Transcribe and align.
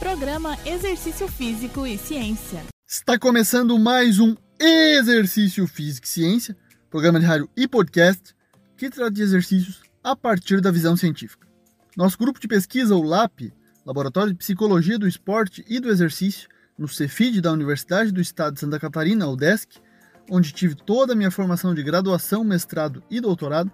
Programa 0.00 0.56
Exercício 0.64 1.28
Físico 1.28 1.86
e 1.86 1.98
Ciência. 1.98 2.64
Está 2.88 3.18
começando 3.18 3.78
mais 3.78 4.18
um 4.18 4.34
Exercício 4.58 5.66
Físico 5.66 6.06
e 6.06 6.08
Ciência, 6.08 6.56
programa 6.88 7.20
de 7.20 7.26
rádio 7.26 7.50
e 7.54 7.68
podcast 7.68 8.34
que 8.78 8.88
trata 8.88 9.10
de 9.10 9.20
exercícios 9.20 9.82
a 10.02 10.16
partir 10.16 10.62
da 10.62 10.70
visão 10.70 10.96
científica. 10.96 11.46
Nosso 11.94 12.16
grupo 12.16 12.40
de 12.40 12.48
pesquisa, 12.48 12.96
o 12.96 13.02
LAP, 13.02 13.52
Laboratório 13.84 14.32
de 14.32 14.38
Psicologia 14.38 14.98
do 14.98 15.06
Esporte 15.06 15.62
e 15.68 15.78
do 15.78 15.90
Exercício, 15.90 16.48
no 16.78 16.88
Cefid 16.88 17.42
da 17.42 17.52
Universidade 17.52 18.10
do 18.10 18.22
Estado 18.22 18.54
de 18.54 18.60
Santa 18.60 18.80
Catarina, 18.80 19.28
UDESC, 19.28 19.82
onde 20.30 20.50
tive 20.50 20.76
toda 20.76 21.12
a 21.12 21.16
minha 21.16 21.30
formação 21.30 21.74
de 21.74 21.82
graduação, 21.82 22.42
mestrado 22.42 23.02
e 23.10 23.20
doutorado, 23.20 23.70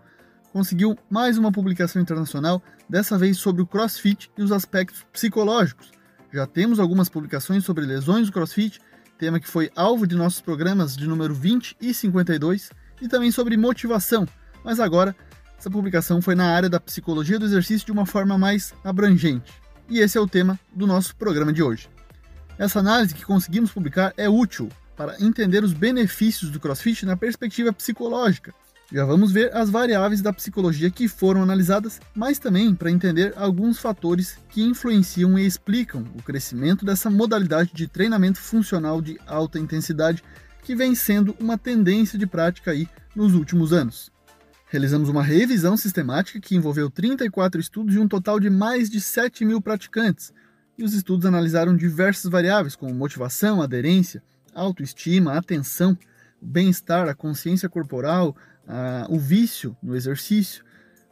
conseguiu 0.52 0.98
mais 1.08 1.38
uma 1.38 1.52
publicação 1.52 2.02
internacional, 2.02 2.60
dessa 2.90 3.16
vez 3.16 3.38
sobre 3.38 3.62
o 3.62 3.66
CrossFit 3.66 4.28
e 4.36 4.42
os 4.42 4.50
aspectos 4.50 5.06
psicológicos. 5.12 5.95
Já 6.32 6.46
temos 6.46 6.78
algumas 6.78 7.08
publicações 7.08 7.64
sobre 7.64 7.84
lesões 7.84 8.26
do 8.26 8.32
CrossFit, 8.32 8.80
tema 9.18 9.40
que 9.40 9.48
foi 9.48 9.70
alvo 9.74 10.06
de 10.06 10.14
nossos 10.14 10.40
programas 10.40 10.96
de 10.96 11.06
número 11.06 11.34
20 11.34 11.76
e 11.80 11.94
52, 11.94 12.70
e 13.00 13.08
também 13.08 13.30
sobre 13.30 13.56
motivação, 13.56 14.26
mas 14.64 14.80
agora 14.80 15.14
essa 15.58 15.70
publicação 15.70 16.20
foi 16.20 16.34
na 16.34 16.46
área 16.46 16.68
da 16.68 16.78
psicologia 16.78 17.38
do 17.38 17.46
exercício 17.46 17.86
de 17.86 17.92
uma 17.92 18.04
forma 18.04 18.36
mais 18.36 18.74
abrangente. 18.84 19.52
E 19.88 20.00
esse 20.00 20.18
é 20.18 20.20
o 20.20 20.26
tema 20.26 20.58
do 20.74 20.86
nosso 20.86 21.14
programa 21.16 21.52
de 21.52 21.62
hoje. 21.62 21.88
Essa 22.58 22.80
análise 22.80 23.14
que 23.14 23.24
conseguimos 23.24 23.70
publicar 23.70 24.12
é 24.16 24.28
útil 24.28 24.68
para 24.96 25.16
entender 25.22 25.62
os 25.62 25.72
benefícios 25.72 26.50
do 26.50 26.58
CrossFit 26.58 27.04
na 27.04 27.16
perspectiva 27.16 27.72
psicológica, 27.72 28.54
já 28.92 29.04
vamos 29.04 29.32
ver 29.32 29.54
as 29.54 29.68
variáveis 29.68 30.22
da 30.22 30.32
psicologia 30.32 30.90
que 30.90 31.08
foram 31.08 31.42
analisadas, 31.42 32.00
mas 32.14 32.38
também 32.38 32.72
para 32.72 32.90
entender 32.90 33.32
alguns 33.36 33.78
fatores 33.78 34.38
que 34.48 34.62
influenciam 34.62 35.36
e 35.36 35.44
explicam 35.44 36.04
o 36.14 36.22
crescimento 36.22 36.84
dessa 36.84 37.10
modalidade 37.10 37.72
de 37.74 37.88
treinamento 37.88 38.38
funcional 38.38 39.02
de 39.02 39.18
alta 39.26 39.58
intensidade 39.58 40.22
que 40.62 40.76
vem 40.76 40.94
sendo 40.94 41.34
uma 41.40 41.58
tendência 41.58 42.16
de 42.16 42.26
prática 42.26 42.70
aí 42.70 42.88
nos 43.14 43.34
últimos 43.34 43.72
anos. 43.72 44.12
Realizamos 44.68 45.08
uma 45.08 45.22
revisão 45.22 45.76
sistemática 45.76 46.40
que 46.40 46.54
envolveu 46.54 46.88
34 46.88 47.60
estudos 47.60 47.94
e 47.94 47.98
um 47.98 48.06
total 48.06 48.38
de 48.38 48.50
mais 48.50 48.88
de 48.88 49.00
7 49.00 49.44
mil 49.44 49.60
praticantes, 49.60 50.32
e 50.78 50.84
os 50.84 50.92
estudos 50.92 51.26
analisaram 51.26 51.74
diversas 51.74 52.30
variáveis 52.30 52.76
como 52.76 52.94
motivação, 52.94 53.62
aderência, 53.62 54.22
autoestima, 54.54 55.32
atenção, 55.32 55.96
bem-estar, 56.40 57.08
a 57.08 57.14
consciência 57.14 57.68
corporal, 57.68 58.36
a, 58.66 59.06
o 59.08 59.18
vício 59.18 59.76
no 59.82 59.94
exercício, 59.94 60.64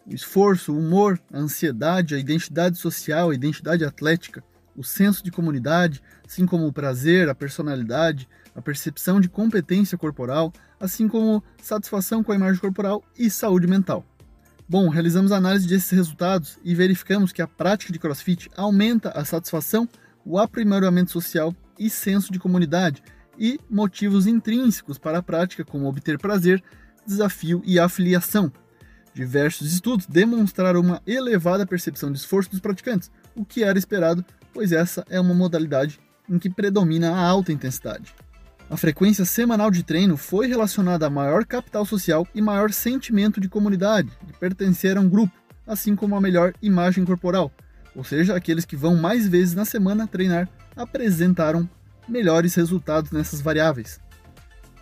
o 0.07 0.15
esforço, 0.15 0.73
o 0.73 0.79
humor, 0.79 1.21
a 1.33 1.39
ansiedade, 1.39 2.15
a 2.15 2.19
identidade 2.19 2.79
social, 2.79 3.31
a 3.31 3.35
identidade 3.35 3.85
atlética, 3.85 4.43
o 4.77 4.83
senso 4.83 5.23
de 5.23 5.31
comunidade, 5.31 6.03
assim 6.27 6.47
como 6.47 6.67
o 6.67 6.73
prazer, 6.73 7.29
a 7.29 7.35
personalidade, 7.35 8.29
a 8.55 8.63
percepção 8.63 9.21
de 9.21 9.29
competência 9.29 9.97
corporal, 9.97 10.53
assim 10.79 11.09
como 11.09 11.43
satisfação 11.63 12.23
com 12.23 12.33
a 12.33 12.37
imagem 12.37 12.61
corporal 12.61 13.03
e 13.19 13.31
saúde 13.31 13.67
mental. 13.67 14.05
Bom, 14.69 14.89
realizamos 14.89 15.31
análise 15.31 15.69
desses 15.69 15.91
resultados 15.91 16.59
e 16.65 16.75
verificamos 16.75 17.33
que 17.33 17.43
a 17.43 17.47
prática 17.47 17.93
de 17.93 17.99
CrossFit 17.99 18.51
aumenta 18.57 19.11
a 19.11 19.25
satisfação, 19.25 19.89
o 20.25 20.39
aprimoramento 20.39 21.11
social 21.11 21.55
e 21.79 21.91
senso 21.91 22.33
de 22.33 22.39
comunidade, 22.39 23.03
e 23.39 23.59
motivos 23.69 24.27
intrínsecos 24.27 24.97
para 24.97 25.19
a 25.19 25.23
prática, 25.23 25.65
como 25.65 25.87
obter 25.87 26.19
prazer, 26.19 26.63
desafio 27.07 27.63
e 27.65 27.79
afiliação. 27.79 28.53
Diversos 29.13 29.73
estudos 29.73 30.07
demonstraram 30.07 30.81
uma 30.81 31.01
elevada 31.07 31.67
percepção 31.67 32.11
de 32.11 32.19
esforço 32.19 32.51
dos 32.51 32.61
praticantes, 32.61 33.11
o 33.35 33.45
que 33.45 33.63
era 33.63 33.79
esperado, 33.79 34.25
pois 34.53 34.73
essa 34.73 35.05
é 35.09 35.21
uma 35.21 35.35
modalidade 35.35 36.01
em 36.29 36.39
que 36.39 36.51
predomina 36.51 37.13
a 37.13 37.21
alta 37.21 37.53
intensidade. 37.53 38.15
A 38.69 38.77
frequência 38.77 39.25
semanal 39.25 39.71
de 39.71 39.83
treino 39.83 40.17
foi 40.17 40.47
relacionada 40.47 41.07
a 41.07 41.11
maior 41.11 41.45
capital 41.45 41.85
social 41.85 42.27
e 42.35 42.41
maior 42.41 42.73
sentimento 42.73 43.41
de 43.41 43.49
comunidade, 43.49 44.11
de 44.27 44.33
pertencer 44.33 44.97
a 44.97 45.01
um 45.01 45.09
grupo, 45.09 45.35
assim 45.67 45.95
como 45.95 46.17
a 46.17 46.21
melhor 46.21 46.55
imagem 46.63 47.05
corporal, 47.05 47.53
ou 47.95 48.03
seja, 48.03 48.35
aqueles 48.35 48.65
que 48.65 48.77
vão 48.77 48.97
mais 48.97 49.29
vezes 49.29 49.55
na 49.55 49.65
semana 49.65 50.07
treinar 50.07 50.49
apresentaram 50.75 51.69
melhores 52.09 52.55
resultados 52.55 53.13
nessas 53.13 53.41
variáveis. 53.41 54.01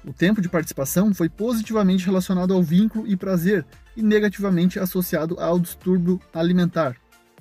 O 0.05 0.13
tempo 0.13 0.41
de 0.41 0.49
participação 0.49 1.15
foi 1.15 1.29
positivamente 1.29 2.05
relacionado 2.05 2.53
ao 2.53 2.63
vínculo 2.63 3.07
e 3.07 3.17
prazer 3.17 3.65
e 3.97 4.03
negativamente 4.03 4.79
associado 4.79 5.39
ao 5.39 5.61
distúrbio 5.61 6.21
alimentar. 6.35 6.97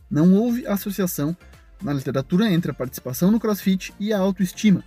Não 0.09 0.33
houve 0.33 0.67
associação 0.67 1.35
na 1.81 1.91
literatura 1.91 2.51
entre 2.51 2.69
a 2.69 2.73
participação 2.73 3.31
no 3.31 3.39
CrossFit 3.39 3.93
e 3.99 4.13
a 4.13 4.19
autoestima. 4.19 4.83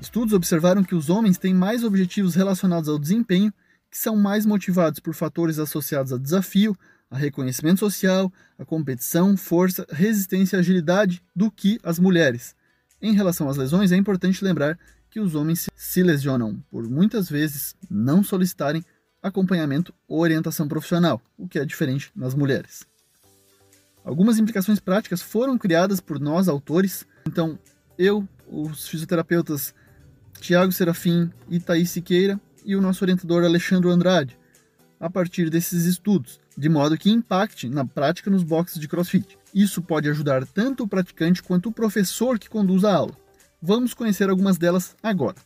Estudos 0.00 0.32
observaram 0.32 0.84
que 0.84 0.94
os 0.94 1.10
homens 1.10 1.36
têm 1.36 1.52
mais 1.52 1.82
objetivos 1.82 2.34
relacionados 2.34 2.88
ao 2.88 2.98
desempenho, 2.98 3.52
que 3.90 3.98
são 3.98 4.16
mais 4.16 4.46
motivados 4.46 5.00
por 5.00 5.14
fatores 5.14 5.58
associados 5.58 6.12
a 6.12 6.18
desafio, 6.18 6.76
a 7.10 7.16
reconhecimento 7.16 7.80
social, 7.80 8.32
a 8.58 8.64
competição, 8.64 9.36
força, 9.36 9.86
resistência 9.90 10.56
e 10.56 10.60
agilidade, 10.60 11.22
do 11.34 11.50
que 11.50 11.80
as 11.82 11.98
mulheres. 11.98 12.54
Em 13.00 13.14
relação 13.14 13.48
às 13.48 13.56
lesões, 13.56 13.92
é 13.92 13.96
importante 13.96 14.44
lembrar 14.44 14.78
que 15.14 15.20
os 15.20 15.36
homens 15.36 15.70
se 15.76 16.02
lesionam 16.02 16.60
por 16.68 16.88
muitas 16.90 17.30
vezes 17.30 17.76
não 17.88 18.24
solicitarem 18.24 18.84
acompanhamento 19.22 19.94
ou 20.08 20.18
orientação 20.18 20.66
profissional, 20.66 21.22
o 21.38 21.46
que 21.46 21.60
é 21.60 21.64
diferente 21.64 22.10
nas 22.16 22.34
mulheres. 22.34 22.84
Algumas 24.04 24.40
implicações 24.40 24.80
práticas 24.80 25.22
foram 25.22 25.56
criadas 25.56 26.00
por 26.00 26.18
nós 26.18 26.48
autores, 26.48 27.06
então 27.24 27.56
eu, 27.96 28.28
os 28.48 28.88
fisioterapeutas 28.88 29.72
Tiago 30.40 30.72
Serafim 30.72 31.30
e 31.48 31.60
Thaís 31.60 31.90
Siqueira 31.90 32.40
e 32.64 32.74
o 32.74 32.82
nosso 32.82 33.04
orientador 33.04 33.44
Alexandre 33.44 33.88
Andrade, 33.92 34.36
a 34.98 35.08
partir 35.08 35.48
desses 35.48 35.84
estudos, 35.84 36.40
de 36.58 36.68
modo 36.68 36.98
que 36.98 37.08
impacte 37.08 37.68
na 37.68 37.84
prática 37.84 38.28
nos 38.28 38.42
boxes 38.42 38.80
de 38.80 38.88
CrossFit. 38.88 39.38
Isso 39.54 39.80
pode 39.80 40.08
ajudar 40.08 40.44
tanto 40.44 40.82
o 40.82 40.88
praticante 40.88 41.40
quanto 41.40 41.68
o 41.68 41.72
professor 41.72 42.36
que 42.36 42.50
conduz 42.50 42.82
a 42.82 42.92
aula. 42.92 43.23
Vamos 43.66 43.94
conhecer 43.94 44.28
algumas 44.28 44.58
delas 44.58 44.94
agora. 45.02 45.36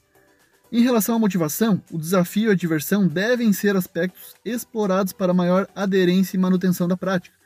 Em 0.73 0.83
relação 0.83 1.15
à 1.15 1.19
motivação, 1.21 1.81
o 1.89 1.97
desafio 1.97 2.51
e 2.51 2.53
a 2.53 2.57
diversão 2.57 3.07
devem 3.07 3.53
ser 3.53 3.77
aspectos 3.77 4.35
explorados 4.45 5.13
para 5.13 5.33
maior 5.33 5.69
aderência 5.73 6.37
e 6.37 6.41
manutenção 6.41 6.89
da 6.89 6.97
prática, 6.97 7.37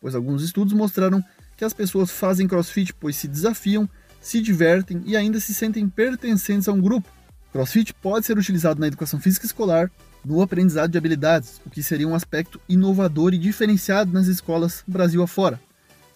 pois 0.00 0.14
alguns 0.14 0.42
estudos 0.42 0.72
mostraram 0.72 1.22
que 1.54 1.66
as 1.66 1.74
pessoas 1.74 2.10
fazem 2.10 2.48
crossfit 2.48 2.94
pois 2.94 3.14
se 3.14 3.28
desafiam, 3.28 3.86
se 4.22 4.40
divertem 4.40 5.02
e 5.04 5.18
ainda 5.18 5.38
se 5.38 5.52
sentem 5.52 5.86
pertencentes 5.86 6.66
a 6.66 6.72
um 6.72 6.80
grupo. 6.80 7.10
Crossfit 7.52 7.92
pode 7.92 8.24
ser 8.24 8.38
utilizado 8.38 8.80
na 8.80 8.86
educação 8.86 9.20
física 9.20 9.44
escolar, 9.44 9.90
no 10.24 10.40
aprendizado 10.40 10.90
de 10.90 10.96
habilidades, 10.96 11.60
o 11.66 11.68
que 11.68 11.82
seria 11.82 12.08
um 12.08 12.14
aspecto 12.14 12.58
inovador 12.66 13.34
e 13.34 13.38
diferenciado 13.38 14.10
nas 14.10 14.28
escolas 14.28 14.82
Brasil 14.86 15.22
afora. 15.22 15.60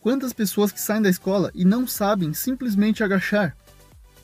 Quantas 0.01 0.33
pessoas 0.33 0.73
que 0.73 0.81
saem 0.81 1.03
da 1.03 1.11
escola 1.11 1.51
e 1.55 1.67
não 1.67 1.87
sabem 1.87 2.33
simplesmente 2.33 3.05
agachar? 3.05 3.55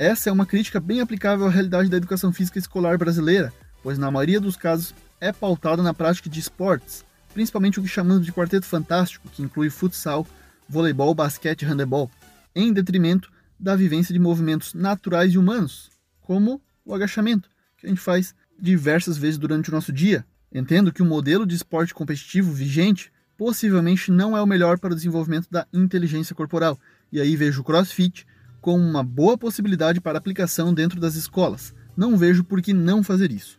Essa 0.03 0.31
é 0.31 0.33
uma 0.33 0.45
crítica 0.45 0.81
bem 0.81 1.01
aplicável 1.01 1.47
à 1.47 1.49
realidade 1.49 1.89
da 1.89 1.97
educação 1.97 2.33
física 2.33 2.59
escolar 2.59 2.99
brasileira, 2.99 3.53
pois 3.85 3.97
na 3.99 4.11
maioria 4.11 4.41
dos 4.41 4.57
casos 4.57 4.93
é 5.21 5.31
pautada 5.31 5.81
na 5.81 5.95
prática 5.95 6.29
de 6.29 6.41
esportes, 6.41 7.05
principalmente 7.33 7.79
o 7.79 7.83
que 7.85 7.89
chamamos 7.89 8.27
de 8.27 8.33
quarteto 8.33 8.67
fantástico, 8.67 9.29
que 9.29 9.45
inclui 9.45 9.71
futsal, 9.71 10.27
voleibol, 10.69 11.15
basquete 11.15 11.63
e 11.63 11.67
handebol, 11.67 12.11
em 12.53 12.73
detrimento 12.73 13.31
da 13.57 13.77
vivência 13.77 14.13
de 14.13 14.19
movimentos 14.19 14.75
naturais 14.75 15.35
e 15.35 15.39
humanos, 15.39 15.89
como 16.21 16.61
o 16.85 16.93
agachamento, 16.93 17.49
que 17.79 17.87
a 17.87 17.89
gente 17.89 18.01
faz 18.01 18.35
diversas 18.61 19.17
vezes 19.17 19.39
durante 19.39 19.69
o 19.69 19.73
nosso 19.73 19.93
dia. 19.93 20.27
Entendo 20.53 20.93
que 20.93 21.01
o 21.01 21.07
modelo 21.07 21.47
de 21.47 21.55
esporte 21.55 21.95
competitivo 21.95 22.51
vigente 22.51 23.13
possivelmente 23.39 24.11
não 24.11 24.37
é 24.37 24.43
o 24.43 24.47
melhor 24.49 24.81
para 24.81 24.95
o 24.95 24.97
desenvolvimento 24.97 25.47
da 25.49 25.65
inteligência 25.73 26.35
corporal. 26.35 26.77
E 27.13 27.21
aí 27.21 27.37
vejo 27.37 27.61
o 27.61 27.65
CrossFit 27.65 28.27
como 28.63 28.83
uma 28.83 29.03
boa 29.03 29.37
possibilidade 29.37 30.01
para 30.01 30.17
aplicação 30.17 30.73
dentro 30.73 31.01
das 31.01 31.17
escolas. 31.17 31.75
Não 31.97 32.17
vejo 32.17 32.45
por 32.45 32.63
que 32.63 32.73
não 32.73 33.03
fazer 33.03 33.33
isso. 33.33 33.59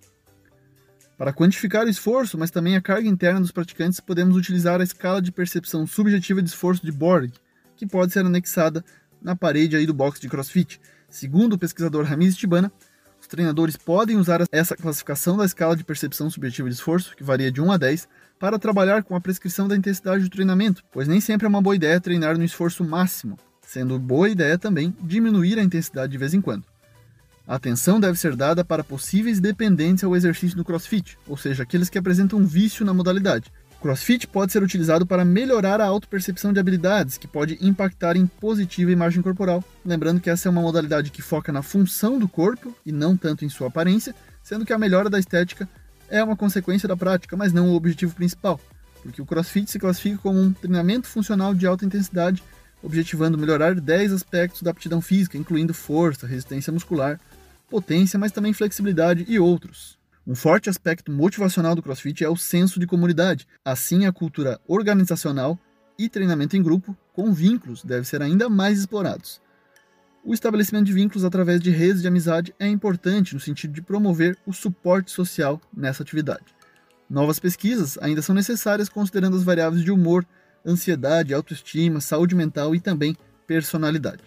Para 1.18 1.34
quantificar 1.34 1.86
o 1.86 1.90
esforço, 1.90 2.38
mas 2.38 2.50
também 2.50 2.76
a 2.76 2.82
carga 2.82 3.08
interna 3.08 3.42
dos 3.42 3.52
praticantes, 3.52 4.00
podemos 4.00 4.36
utilizar 4.36 4.80
a 4.80 4.84
escala 4.84 5.22
de 5.22 5.32
percepção 5.32 5.86
subjetiva 5.86 6.42
de 6.42 6.50
esforço 6.50 6.84
de 6.84 6.92
Borg, 6.92 7.32
que 7.76 7.86
pode 7.86 8.14
ser 8.14 8.26
anexada 8.26 8.84
na 9.22 9.36
parede 9.36 9.76
aí 9.76 9.86
do 9.86 9.94
box 9.94 10.20
de 10.20 10.30
CrossFit. 10.30 10.80
Segundo 11.10 11.54
o 11.54 11.58
pesquisador 11.60 12.06
Ramiz 12.06 12.36
Tibana, 12.36 12.72
os 13.20 13.28
treinadores 13.28 13.76
podem 13.76 14.18
usar 14.18 14.42
essa 14.52 14.76
classificação 14.76 15.38
da 15.38 15.46
escala 15.46 15.76
de 15.76 15.84
percepção 15.84 16.30
subjetiva 16.30 16.70
de 16.70 16.76
esforço, 16.76 17.16
que 17.16 17.24
varia 17.24 17.52
de 17.52 17.62
1 17.62 17.72
a 17.72 17.78
10, 17.78 18.08
para 18.40 18.58
trabalhar 18.58 19.04
com 19.04 19.16
a 19.16 19.22
prescrição 19.22 19.68
da 19.68 19.76
intensidade 19.76 20.24
do 20.24 20.30
treinamento, 20.30 20.84
pois 20.92 21.08
nem 21.08 21.22
sempre 21.22 21.46
é 21.46 21.50
uma 21.50 21.62
boa 21.62 21.76
ideia 21.76 22.02
treinar 22.02 22.38
no 22.38 22.44
esforço 22.44 22.84
máximo, 22.84 23.38
sendo 23.65 24.00
boa 24.00 24.30
ideia 24.30 24.57
também 24.57 24.95
diminuir 25.01 25.60
a 25.60 25.63
intensidade 25.63 26.12
de 26.12 26.18
vez 26.18 26.33
em 26.33 26.42
quando. 26.42 26.63
A 27.48 27.56
atenção 27.56 28.00
deve 28.00 28.18
ser 28.18 28.36
dada 28.36 28.63
para 28.63 28.83
possíveis 28.83 29.39
dependentes 29.39 30.04
ao 30.04 30.15
exercício 30.15 30.56
do 30.56 30.63
CrossFit, 30.63 31.18
ou 31.27 31.36
seja, 31.36 31.63
aqueles 31.63 31.89
que 31.89 31.98
apresentam 31.98 32.45
vício 32.45 32.86
na 32.86 32.94
modalidade, 32.94 33.51
CrossFit 33.83 34.27
pode 34.27 34.54
ser 34.54 34.63
utilizado 34.63 35.06
para 35.06 35.25
melhorar 35.25 35.81
a 35.81 35.86
autopercepção 35.86 36.54
de 36.54 36.60
habilidades, 36.60 37.18
que 37.18 37.27
pode 37.27 37.57
impactar 37.60 38.15
em 38.15 38.25
positiva 38.25 38.89
imagem 38.89 39.21
corporal. 39.21 39.62
Lembrando 39.86 40.21
que 40.21 40.30
essa 40.30 40.48
é 40.48 40.50
uma 40.50 40.62
modalidade 40.62 41.12
que 41.12 41.21
foca 41.21 41.51
na 41.51 41.62
função 41.62 42.18
do 42.18 42.25
corpo 42.25 42.74
e 42.86 42.94
não 42.94 43.18
tanto 43.18 43.44
em 43.44 43.50
sua 43.50 43.68
aparência, 43.68 44.15
sendo 44.42 44.65
que 44.65 44.71
a 44.71 44.80
melhora 44.80 45.10
da 45.10 45.19
estética 45.19 45.68
é 46.10 46.24
uma 46.24 46.38
consequência 46.38 46.88
da 46.88 46.95
prática, 46.95 47.36
mas 47.36 47.51
não 47.51 47.71
o 47.71 47.75
objetivo 47.75 48.15
principal, 48.15 48.57
porque 49.01 49.21
o 49.21 49.25
CrossFit 49.25 49.69
se 49.69 49.77
classifica 49.77 50.18
como 50.18 50.39
um 50.39 50.54
treinamento 50.54 51.10
funcional 51.10 51.54
de 51.54 51.68
alta 51.68 51.83
intensidade, 51.83 52.42
objetivando 52.84 53.38
melhorar 53.38 53.74
10 53.74 54.12
aspectos 54.12 54.62
da 54.62 54.72
aptidão 54.72 55.02
física, 55.02 55.38
incluindo 55.38 55.74
força, 55.74 56.28
resistência 56.28 56.72
muscular, 56.72 57.20
potência, 57.70 58.20
mas 58.20 58.32
também 58.32 58.54
flexibilidade 58.54 59.26
e 59.28 59.40
outros. 59.40 59.98
Um 60.28 60.36
forte 60.36 60.70
aspecto 60.70 61.12
motivacional 61.12 61.76
do 61.76 61.82
CrossFit 61.82 62.24
é 62.24 62.30
o 62.30 62.38
senso 62.38 62.80
de 62.80 62.86
comunidade. 62.86 63.48
Assim, 63.66 64.06
a 64.06 64.12
cultura 64.12 64.60
organizacional 64.68 65.58
e 65.98 66.08
treinamento 66.08 66.56
em 66.56 66.64
grupo 66.64 66.96
com 67.14 67.34
vínculos 67.34 67.84
deve 67.84 68.08
ser 68.08 68.22
ainda 68.22 68.50
mais 68.50 68.80
explorados. 68.80 69.42
O 70.24 70.34
estabelecimento 70.34 70.86
de 70.86 70.94
vínculos 70.94 71.26
através 71.26 71.60
de 71.60 71.70
redes 71.70 72.02
de 72.02 72.08
amizade 72.08 72.56
é 72.58 72.68
importante 72.68 73.34
no 73.34 73.40
sentido 73.40 73.74
de 73.74 73.82
promover 73.82 74.38
o 74.46 74.54
suporte 74.54 75.12
social 75.12 75.60
nessa 75.76 76.04
atividade. 76.04 76.56
Novas 77.10 77.40
pesquisas 77.40 77.98
ainda 78.02 78.22
são 78.22 78.34
necessárias 78.34 78.88
considerando 78.88 79.36
as 79.36 79.44
variáveis 79.44 79.84
de 79.84 79.92
humor, 79.92 80.26
ansiedade, 80.65 81.33
autoestima, 81.33 82.01
saúde 82.01 82.36
mental 82.36 82.75
e 82.75 82.80
também 82.80 83.15
personalidade. 83.45 84.24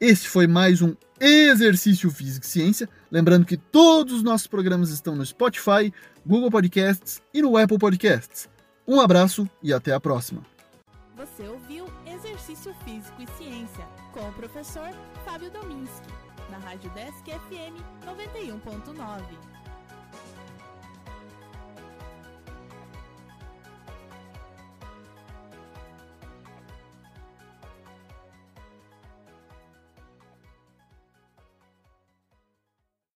Este 0.00 0.28
foi 0.28 0.46
mais 0.46 0.82
um 0.82 0.94
Exercício 1.20 2.10
Físico 2.10 2.44
e 2.44 2.48
Ciência. 2.48 2.88
Lembrando 3.10 3.46
que 3.46 3.56
todos 3.56 4.14
os 4.14 4.22
nossos 4.22 4.46
programas 4.46 4.90
estão 4.90 5.14
no 5.14 5.24
Spotify, 5.24 5.92
Google 6.26 6.50
Podcasts 6.50 7.22
e 7.32 7.40
no 7.40 7.56
Apple 7.56 7.78
Podcasts. 7.78 8.48
Um 8.86 9.00
abraço 9.00 9.48
e 9.62 9.72
até 9.72 9.92
a 9.92 10.00
próxima. 10.00 10.42
Você 11.16 11.48
ouviu 11.48 11.86
Exercício 12.06 12.74
Físico 12.84 13.22
e 13.22 13.26
Ciência 13.38 13.86
com 14.12 14.28
o 14.28 14.32
professor 14.32 14.90
Fábio 15.24 15.50
Dominski, 15.50 16.08
na 16.50 16.58
Rádio 16.58 16.90
Desk 16.90 17.24
FM 17.24 17.80
91.9. 18.04 19.53